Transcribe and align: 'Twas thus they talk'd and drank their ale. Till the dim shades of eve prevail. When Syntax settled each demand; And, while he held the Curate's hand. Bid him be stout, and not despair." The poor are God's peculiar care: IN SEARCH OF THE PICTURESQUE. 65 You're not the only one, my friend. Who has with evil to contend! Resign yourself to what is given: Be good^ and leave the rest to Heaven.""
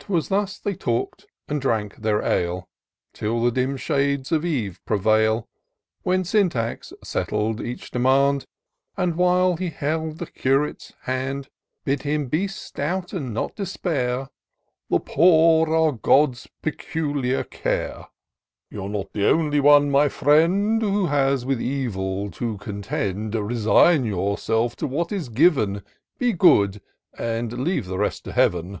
'Twas 0.00 0.28
thus 0.28 0.58
they 0.58 0.72
talk'd 0.74 1.26
and 1.48 1.60
drank 1.60 1.96
their 1.96 2.22
ale. 2.22 2.66
Till 3.12 3.42
the 3.42 3.50
dim 3.50 3.76
shades 3.76 4.32
of 4.32 4.42
eve 4.42 4.80
prevail. 4.86 5.46
When 6.02 6.24
Syntax 6.24 6.94
settled 7.04 7.60
each 7.60 7.90
demand; 7.90 8.46
And, 8.96 9.16
while 9.16 9.56
he 9.58 9.68
held 9.68 10.16
the 10.16 10.24
Curate's 10.26 10.94
hand. 11.02 11.50
Bid 11.84 12.04
him 12.04 12.28
be 12.28 12.46
stout, 12.48 13.12
and 13.12 13.34
not 13.34 13.54
despair." 13.54 14.28
The 14.88 14.98
poor 14.98 15.68
are 15.76 15.92
God's 15.92 16.48
peculiar 16.62 17.44
care: 17.44 17.98
IN 17.98 17.98
SEARCH 17.98 18.00
OF 18.00 18.02
THE 18.02 18.78
PICTURESQUE. 18.78 18.78
65 18.78 18.78
You're 18.80 18.88
not 18.98 19.12
the 19.12 19.26
only 19.28 19.60
one, 19.60 19.90
my 19.90 20.08
friend. 20.08 20.80
Who 20.80 21.06
has 21.08 21.44
with 21.44 21.60
evil 21.60 22.30
to 22.30 22.56
contend! 22.56 23.34
Resign 23.34 24.06
yourself 24.06 24.74
to 24.76 24.86
what 24.86 25.12
is 25.12 25.28
given: 25.28 25.82
Be 26.18 26.32
good^ 26.32 26.80
and 27.18 27.52
leave 27.62 27.84
the 27.84 27.98
rest 27.98 28.24
to 28.24 28.32
Heaven."" 28.32 28.80